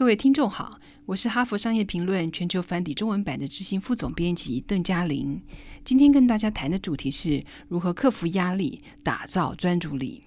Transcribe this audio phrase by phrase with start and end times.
[0.00, 5.42] 各位听众好，我是哈佛商业评论全球繁体中文版的执行副总编辑邓嘉玲。
[5.84, 10.22] 今天跟大家谈的主题是如何克服压力，打造专注力。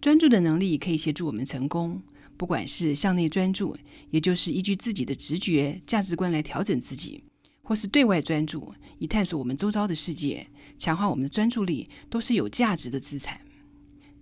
[0.00, 2.00] 专注的能力可以协助我们成功，
[2.38, 3.76] 不管是向内专注，
[4.08, 7.22] 也就是依据自己的直觉、价值观来调整自己，
[7.60, 10.46] 或是对外专注，以探索我们周遭的世界，
[10.78, 13.38] 强化我们的专注力，都是有价值的资产。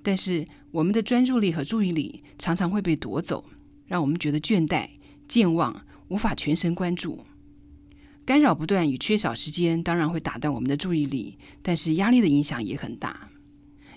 [0.03, 3.45] 但是，我们的专注力和注意力常常会被夺走，
[3.91, 4.87] 让我们觉得倦怠、
[5.27, 7.25] 健忘，无法全神贯注。
[8.25, 13.31] 干扰不断与缺少时间，当然会打断我们的注意力，但是压力的影响也很大。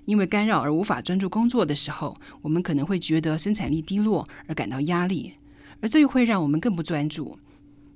[0.05, 5.33] 因为干扰而无法专注工作的时候，我们可能会觉得生产力低落而感到压力，
[5.79, 7.37] 而这又会让我们更不专注。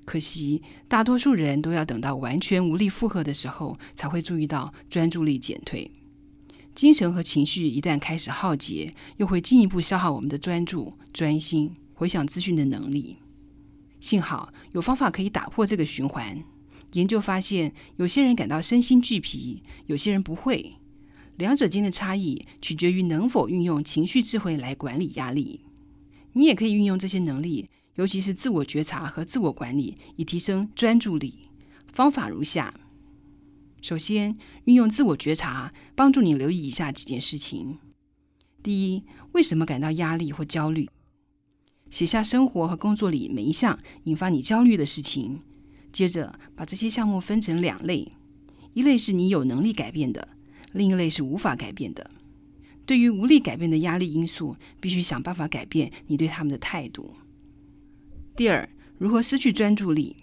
[0.06, 5.90] 可惜，大多数人都要等到完全无力负荷的时候，才会注意到专注力减退。
[6.76, 13.18] 精神和情绪一旦开始耗竭，又会进一步消耗我们的专注、专心、回想资讯的能力。
[14.00, 16.44] 幸好有方法可以打破这个循环。
[16.94, 20.72] 研究发现，有些人感到身心俱疲，有些人不会。
[21.38, 25.62] 两者间的差异取决于能否运用情绪智慧来管理压力。
[26.34, 31.50] 你也可以运用这些能力，尤其是自我觉察和自我管理，以提升专注力。
[31.92, 32.72] 方法如下。
[33.82, 37.80] 首先，运用自我觉察，帮助你留意以下几件事情：
[38.62, 40.90] 第一，为什么感到压力或焦虑？
[41.90, 45.42] 写下生活和工作里每一项引发你焦虑的事情。
[45.92, 48.12] 接着，把这些项目分成两类：
[48.74, 50.28] 一类是你有能力改变的，
[50.74, 52.10] 另一类是无法改变的。
[52.86, 57.16] 对于无力改变的压力因素，必须想办法改变你对他们的态度。
[58.36, 60.16] 第二，如何失去专注力？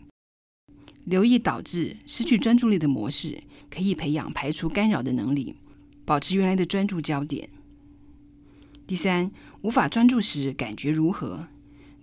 [1.04, 5.56] 留意导致失去专注力的模式，可以培养排除干扰的能力，
[6.04, 7.50] 保持原来的专注焦点。
[8.86, 9.30] 第三，
[9.62, 11.48] 无法专注时感觉如何？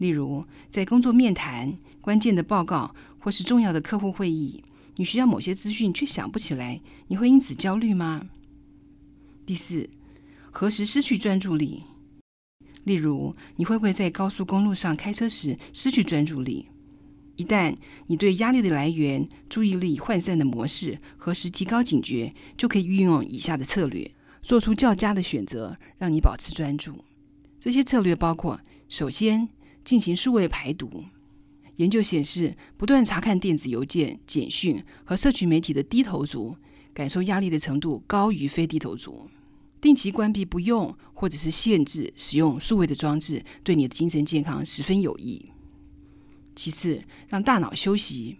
[0.01, 4.63] 例如，在工作面谈、关键的报告或是重要的客户会议，
[4.95, 8.25] 你需要某些资讯却想不起来，你会因此焦虑吗？
[9.45, 9.87] 第四，
[10.49, 11.83] 何时失去专注力？
[12.83, 16.65] 例如，你会不会在高速公路上开车时失去专注力？
[17.35, 17.75] 一旦
[18.07, 24.09] 你对压力的来源、注意力涣散的模式何时提高警觉，就可以运用以下的策略，
[24.41, 27.05] 做出较佳的选择，让你保持专注。
[27.59, 28.59] 这些策略包括：
[28.89, 29.47] 首先，
[29.83, 31.03] 进行数位排毒。
[31.77, 36.55] 研究显示，不断查看电子邮件、简讯和社群媒体的低头族，
[36.93, 39.29] 感受压力的程度高于非低头族。
[39.79, 45.49] 定期关闭不用或者是限制使用数位的装置，对你的精神健康十分有益。
[46.55, 48.37] 其次，让大脑休息。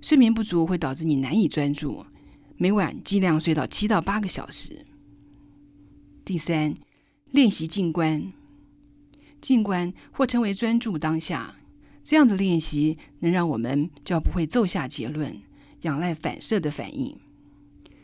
[0.00, 2.06] 睡眠不足会导致你难以专注，
[2.56, 4.84] 每晚尽量睡到七到八个小时。
[6.24, 6.74] 第三，
[7.32, 8.32] 练习静观。
[9.40, 11.56] 静观或称为专注当下，
[12.02, 15.40] 这样的练习能让我们较不会奏下结论，
[15.82, 17.16] 仰赖反射的反应。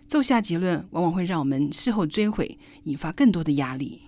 [0.08, 4.02] 奏下结论往往会让我们事后追悔，引发更多的压力。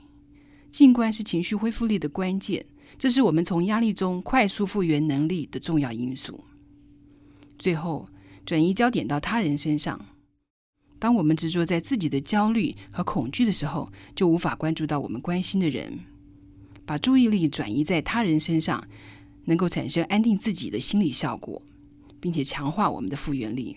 [0.71, 2.67] 静观是情绪恢复力的关键。
[2.97, 6.45] 这是我们从压力中快速复原能力的重要因素。
[7.59, 8.09] 最后，
[8.47, 10.07] 转移焦点到他人身上。
[10.99, 16.01] 当我们执着在自己的焦虑和恐惧的时候，就无法关注到我们关心的人。
[16.89, 18.83] 把注意力转移在他人身上，
[19.45, 21.61] 能够产生安定自己的心理效果，
[22.19, 23.77] 并且强化我们的复原力。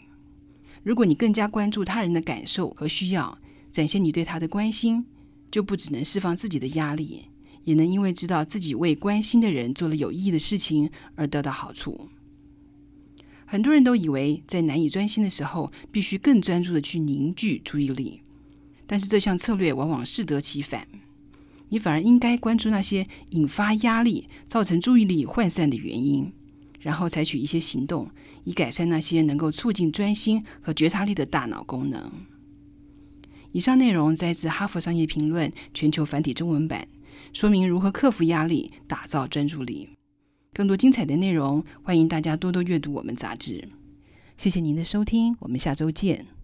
[0.82, 3.38] 如果你更加关注他人的感受和需要，
[3.70, 5.06] 展现你对他的关心，
[5.52, 7.26] 就不只能释放自己的压力。
[7.66, 12.08] 也能因为知道自己为关心的人做了有意义的事情而得到好处。
[13.46, 18.22] 很多人都以为在难以专心的时候，必须更专注的去凝聚注意力，
[18.88, 20.88] 但是这项策略往往适得其反。
[21.72, 26.32] 你反而应该关注那些引发压力、造成注意力涣散的原因，
[26.82, 28.09] 然后采取一些行动，
[28.44, 32.12] 以改善那些能够促进专心和觉察力的大脑功能。
[33.54, 36.88] 以上内容摘自《哈佛商业评论》全球繁体中文版。
[37.34, 39.90] 说明如何克服压力，打造专注力。
[40.54, 43.69] 更多精彩的内容，欢迎大家多多阅读我们杂志。
[44.36, 46.41] 谢谢您的收听，我们下周见。